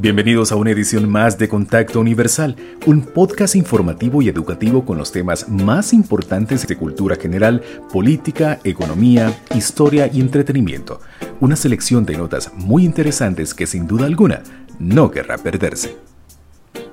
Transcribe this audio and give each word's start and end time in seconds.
Bienvenidos 0.00 0.52
a 0.52 0.54
una 0.54 0.70
edición 0.70 1.08
más 1.08 1.38
de 1.38 1.48
Contacto 1.48 1.98
Universal, 1.98 2.54
un 2.86 3.02
podcast 3.02 3.56
informativo 3.56 4.22
y 4.22 4.28
educativo 4.28 4.84
con 4.84 4.96
los 4.96 5.10
temas 5.10 5.48
más 5.48 5.92
importantes 5.92 6.68
de 6.68 6.76
cultura 6.76 7.16
general, 7.16 7.62
política, 7.92 8.60
economía, 8.62 9.36
historia 9.56 10.08
y 10.12 10.20
entretenimiento. 10.20 11.00
Una 11.40 11.56
selección 11.56 12.06
de 12.06 12.16
notas 12.16 12.52
muy 12.54 12.84
interesantes 12.84 13.54
que 13.54 13.66
sin 13.66 13.88
duda 13.88 14.06
alguna 14.06 14.44
no 14.78 15.10
querrá 15.10 15.36
perderse. 15.36 15.96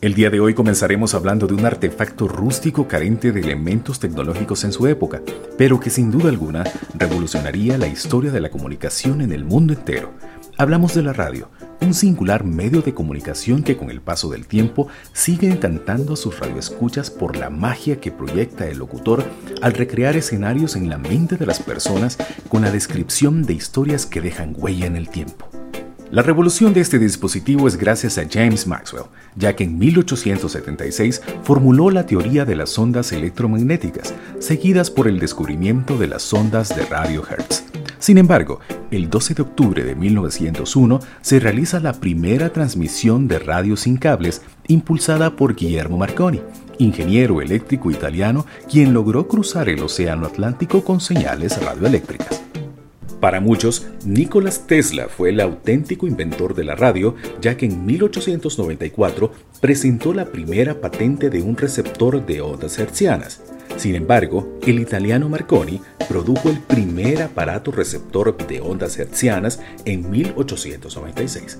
El 0.00 0.14
día 0.14 0.30
de 0.30 0.40
hoy 0.40 0.54
comenzaremos 0.54 1.14
hablando 1.14 1.46
de 1.46 1.54
un 1.54 1.66
artefacto 1.66 2.28
rústico 2.28 2.88
carente 2.88 3.30
de 3.30 3.40
elementos 3.40 4.00
tecnológicos 4.00 4.64
en 4.64 4.72
su 4.72 4.86
época, 4.86 5.20
pero 5.58 5.80
que 5.80 5.90
sin 5.90 6.10
duda 6.10 6.30
alguna 6.30 6.64
revolucionaría 6.94 7.76
la 7.76 7.88
historia 7.88 8.30
de 8.30 8.40
la 8.40 8.50
comunicación 8.50 9.20
en 9.20 9.32
el 9.32 9.44
mundo 9.44 9.74
entero. 9.74 10.14
Hablamos 10.58 10.94
de 10.94 11.02
la 11.02 11.12
radio, 11.12 11.50
un 11.82 11.92
singular 11.92 12.42
medio 12.42 12.80
de 12.80 12.94
comunicación 12.94 13.62
que 13.62 13.76
con 13.76 13.90
el 13.90 14.00
paso 14.00 14.30
del 14.30 14.46
tiempo 14.46 14.88
sigue 15.12 15.50
encantando 15.50 16.14
a 16.14 16.16
sus 16.16 16.40
radioescuchas 16.40 17.10
por 17.10 17.36
la 17.36 17.50
magia 17.50 18.00
que 18.00 18.10
proyecta 18.10 18.66
el 18.66 18.78
locutor 18.78 19.22
al 19.60 19.74
recrear 19.74 20.16
escenarios 20.16 20.74
en 20.74 20.88
la 20.88 20.96
mente 20.96 21.36
de 21.36 21.44
las 21.44 21.60
personas 21.60 22.16
con 22.48 22.62
la 22.62 22.70
descripción 22.70 23.42
de 23.42 23.52
historias 23.52 24.06
que 24.06 24.22
dejan 24.22 24.54
huella 24.56 24.86
en 24.86 24.96
el 24.96 25.10
tiempo. 25.10 25.46
La 26.10 26.22
revolución 26.22 26.72
de 26.72 26.80
este 26.80 26.98
dispositivo 26.98 27.68
es 27.68 27.76
gracias 27.76 28.16
a 28.16 28.26
James 28.26 28.66
Maxwell, 28.66 29.06
ya 29.34 29.54
que 29.54 29.64
en 29.64 29.76
1876 29.76 31.20
formuló 31.42 31.90
la 31.90 32.06
teoría 32.06 32.46
de 32.46 32.56
las 32.56 32.78
ondas 32.78 33.12
electromagnéticas, 33.12 34.14
seguidas 34.38 34.90
por 34.90 35.06
el 35.06 35.18
descubrimiento 35.18 35.98
de 35.98 36.06
las 36.06 36.32
ondas 36.32 36.74
de 36.74 36.86
radio 36.86 37.24
Hertz. 37.28 37.75
Sin 37.98 38.18
embargo, 38.18 38.60
el 38.90 39.08
12 39.10 39.34
de 39.34 39.42
octubre 39.42 39.84
de 39.84 39.94
1901 39.94 41.00
se 41.20 41.40
realiza 41.40 41.80
la 41.80 41.94
primera 41.94 42.50
transmisión 42.50 43.26
de 43.28 43.38
radio 43.38 43.76
sin 43.76 43.96
cables 43.96 44.42
impulsada 44.68 45.36
por 45.36 45.54
Guillermo 45.54 45.96
Marconi, 45.96 46.40
ingeniero 46.78 47.40
eléctrico 47.40 47.90
italiano 47.90 48.46
quien 48.70 48.92
logró 48.92 49.26
cruzar 49.28 49.68
el 49.68 49.82
Océano 49.82 50.26
Atlántico 50.26 50.84
con 50.84 51.00
señales 51.00 51.62
radioeléctricas. 51.62 52.42
Para 53.20 53.40
muchos, 53.40 53.86
Nicolás 54.04 54.66
Tesla 54.66 55.08
fue 55.08 55.30
el 55.30 55.40
auténtico 55.40 56.06
inventor 56.06 56.54
de 56.54 56.64
la 56.64 56.74
radio, 56.74 57.14
ya 57.40 57.56
que 57.56 57.64
en 57.64 57.86
1894 57.86 59.32
presentó 59.60 60.12
la 60.12 60.26
primera 60.26 60.80
patente 60.80 61.30
de 61.30 61.40
un 61.42 61.56
receptor 61.56 62.24
de 62.24 62.42
ondas 62.42 62.78
hertzianas. 62.78 63.40
Sin 63.76 63.94
embargo, 63.94 64.58
el 64.66 64.80
italiano 64.80 65.28
Marconi 65.28 65.80
produjo 66.08 66.48
el 66.48 66.60
primer 66.60 67.22
aparato 67.22 67.70
receptor 67.70 68.36
de 68.36 68.60
ondas 68.60 68.98
hertzianas 68.98 69.60
en 69.84 70.10
1896. 70.10 71.58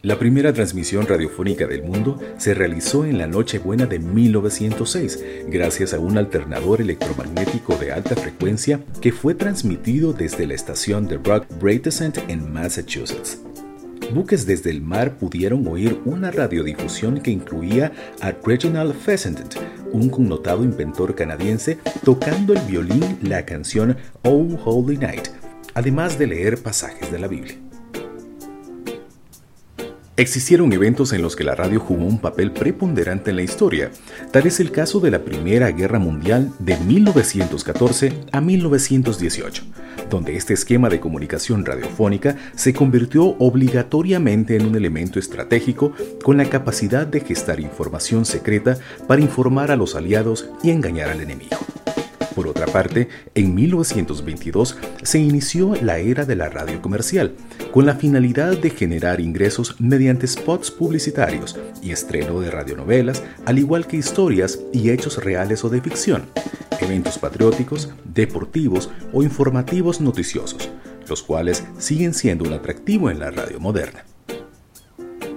La 0.00 0.18
primera 0.18 0.52
transmisión 0.52 1.06
radiofónica 1.06 1.66
del 1.68 1.84
mundo 1.84 2.18
se 2.36 2.54
realizó 2.54 3.04
en 3.04 3.18
la 3.18 3.28
Nochebuena 3.28 3.86
de 3.86 4.00
1906 4.00 5.22
gracias 5.46 5.94
a 5.94 6.00
un 6.00 6.18
alternador 6.18 6.80
electromagnético 6.80 7.76
de 7.76 7.92
alta 7.92 8.16
frecuencia 8.16 8.80
que 9.00 9.12
fue 9.12 9.34
transmitido 9.34 10.12
desde 10.12 10.48
la 10.48 10.54
estación 10.54 11.06
de 11.06 11.18
Rock 11.18 11.46
Bratescent 11.60 12.18
en 12.28 12.52
Massachusetts 12.52 13.41
buques 14.12 14.46
desde 14.46 14.70
el 14.70 14.82
mar 14.82 15.18
pudieron 15.18 15.66
oír 15.66 16.00
una 16.04 16.30
radiodifusión 16.30 17.20
que 17.20 17.30
incluía 17.30 17.92
a 18.20 18.32
Reginald 18.32 18.94
Fessenden, 18.94 19.48
un 19.92 20.08
connotado 20.08 20.62
inventor 20.64 21.14
canadiense, 21.14 21.78
tocando 22.04 22.52
el 22.52 22.60
violín 22.60 23.18
la 23.22 23.44
canción 23.44 23.96
Oh 24.22 24.46
Holy 24.64 24.98
Night, 24.98 25.28
además 25.74 26.18
de 26.18 26.26
leer 26.26 26.62
pasajes 26.62 27.10
de 27.10 27.18
la 27.18 27.28
Biblia. 27.28 27.56
Existieron 30.18 30.72
eventos 30.74 31.14
en 31.14 31.22
los 31.22 31.34
que 31.34 31.42
la 31.42 31.54
radio 31.54 31.80
jugó 31.80 32.04
un 32.04 32.20
papel 32.20 32.52
preponderante 32.52 33.30
en 33.30 33.36
la 33.36 33.42
historia. 33.42 33.90
Tal 34.30 34.46
es 34.46 34.60
el 34.60 34.70
caso 34.70 35.00
de 35.00 35.10
la 35.10 35.24
Primera 35.24 35.70
Guerra 35.70 35.98
Mundial 35.98 36.52
de 36.58 36.76
1914 36.76 38.12
a 38.30 38.40
1918, 38.42 39.64
donde 40.12 40.36
este 40.36 40.52
esquema 40.52 40.90
de 40.90 41.00
comunicación 41.00 41.64
radiofónica 41.64 42.36
se 42.54 42.74
convirtió 42.74 43.34
obligatoriamente 43.38 44.56
en 44.56 44.66
un 44.66 44.76
elemento 44.76 45.18
estratégico 45.18 45.92
con 46.22 46.36
la 46.36 46.44
capacidad 46.44 47.06
de 47.06 47.20
gestar 47.20 47.60
información 47.60 48.26
secreta 48.26 48.76
para 49.08 49.22
informar 49.22 49.70
a 49.70 49.76
los 49.76 49.94
aliados 49.94 50.50
y 50.62 50.70
engañar 50.70 51.08
al 51.08 51.22
enemigo. 51.22 51.56
Por 52.34 52.46
otra 52.46 52.66
parte, 52.66 53.08
en 53.34 53.54
1922 53.54 54.76
se 55.02 55.18
inició 55.18 55.74
la 55.80 55.98
era 55.98 56.24
de 56.24 56.36
la 56.36 56.48
radio 56.48 56.80
comercial, 56.80 57.34
con 57.72 57.86
la 57.86 57.94
finalidad 57.94 58.56
de 58.56 58.70
generar 58.70 59.20
ingresos 59.20 59.76
mediante 59.80 60.26
spots 60.26 60.70
publicitarios 60.70 61.58
y 61.82 61.90
estreno 61.90 62.40
de 62.40 62.50
radionovelas, 62.50 63.22
al 63.46 63.58
igual 63.58 63.86
que 63.86 63.96
historias 63.96 64.60
y 64.72 64.90
hechos 64.90 65.22
reales 65.22 65.64
o 65.64 65.70
de 65.70 65.80
ficción, 65.80 66.24
eventos 66.82 67.18
patrióticos, 67.18 67.90
deportivos 68.04 68.90
o 69.12 69.22
informativos 69.22 70.00
noticiosos, 70.00 70.70
los 71.08 71.22
cuales 71.22 71.64
siguen 71.78 72.14
siendo 72.14 72.44
un 72.44 72.52
atractivo 72.52 73.10
en 73.10 73.18
la 73.18 73.30
radio 73.30 73.60
moderna. 73.60 74.04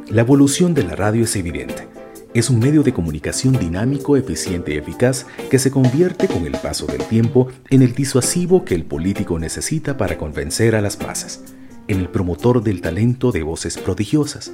La 0.10 0.22
evolución 0.22 0.74
de 0.74 0.84
la 0.84 0.96
radio 0.96 1.24
es 1.24 1.36
evidente 1.36 1.88
es 2.36 2.50
un 2.50 2.60
medio 2.60 2.84
de 2.84 2.94
comunicación 2.94 3.58
dinámico, 3.58 4.18
eficiente 4.18 4.74
y 4.74 4.78
eficaz 4.78 5.26
que 5.50 5.58
se 5.58 5.72
convierte 5.72 6.28
con 6.28 6.46
el 6.46 6.52
paso 6.52 6.86
del 6.86 7.02
tiempo 7.06 7.48
en 7.70 7.82
el 7.82 7.94
disuasivo 7.94 8.66
que 8.66 8.76
el 8.76 8.84
político 8.84 9.40
necesita 9.40 9.96
para 9.96 10.18
convencer 10.18 10.76
a 10.76 10.82
las 10.82 11.00
masas, 11.02 11.46
en 11.88 12.02
el 12.02 12.10
promotor 12.10 12.62
del 12.62 12.82
talento 12.82 13.32
de 13.32 13.42
voces 13.42 13.78
prodigiosas, 13.78 14.52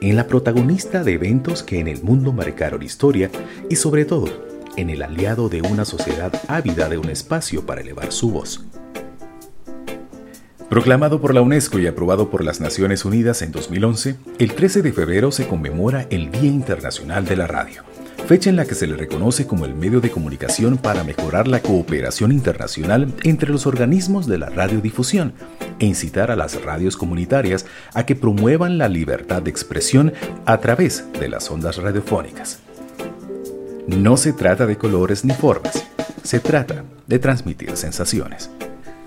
en 0.00 0.16
la 0.16 0.26
protagonista 0.26 1.04
de 1.04 1.12
eventos 1.12 1.62
que 1.62 1.78
en 1.78 1.86
el 1.86 2.02
mundo 2.02 2.32
marcaron 2.32 2.82
historia 2.82 3.30
y 3.68 3.76
sobre 3.76 4.04
todo 4.04 4.49
en 4.76 4.90
el 4.90 5.02
aliado 5.02 5.48
de 5.48 5.62
una 5.62 5.84
sociedad 5.84 6.32
ávida 6.48 6.88
de 6.88 6.98
un 6.98 7.10
espacio 7.10 7.66
para 7.66 7.80
elevar 7.80 8.12
su 8.12 8.30
voz. 8.30 8.64
Proclamado 10.70 11.20
por 11.20 11.34
la 11.34 11.42
UNESCO 11.42 11.80
y 11.80 11.88
aprobado 11.88 12.30
por 12.30 12.44
las 12.44 12.60
Naciones 12.60 13.04
Unidas 13.04 13.42
en 13.42 13.50
2011, 13.50 14.14
el 14.38 14.54
13 14.54 14.82
de 14.82 14.92
febrero 14.92 15.32
se 15.32 15.48
conmemora 15.48 16.06
el 16.10 16.30
Día 16.30 16.44
Internacional 16.44 17.24
de 17.24 17.34
la 17.34 17.48
Radio, 17.48 17.82
fecha 18.28 18.50
en 18.50 18.54
la 18.54 18.64
que 18.64 18.76
se 18.76 18.86
le 18.86 18.94
reconoce 18.94 19.48
como 19.48 19.64
el 19.64 19.74
medio 19.74 20.00
de 20.00 20.12
comunicación 20.12 20.78
para 20.78 21.02
mejorar 21.02 21.48
la 21.48 21.58
cooperación 21.58 22.30
internacional 22.30 23.12
entre 23.24 23.50
los 23.50 23.66
organismos 23.66 24.28
de 24.28 24.38
la 24.38 24.48
radiodifusión 24.48 25.32
e 25.80 25.86
incitar 25.86 26.30
a 26.30 26.36
las 26.36 26.62
radios 26.62 26.96
comunitarias 26.96 27.66
a 27.92 28.06
que 28.06 28.14
promuevan 28.14 28.78
la 28.78 28.88
libertad 28.88 29.42
de 29.42 29.50
expresión 29.50 30.12
a 30.46 30.58
través 30.58 31.04
de 31.18 31.28
las 31.28 31.50
ondas 31.50 31.78
radiofónicas. 31.78 32.60
No 33.96 34.16
se 34.16 34.32
trata 34.32 34.66
de 34.66 34.78
colores 34.78 35.24
ni 35.24 35.34
formas, 35.34 35.84
se 36.22 36.38
trata 36.38 36.84
de 37.08 37.18
transmitir 37.18 37.76
sensaciones. 37.76 38.48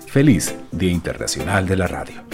Feliz 0.06 0.54
Día 0.72 0.92
Internacional 0.92 1.66
de 1.66 1.76
la 1.76 1.86
Radio. 1.86 2.33